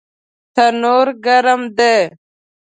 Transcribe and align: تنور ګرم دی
تنور 0.55 1.07
ګرم 1.25 1.61
دی 1.77 1.97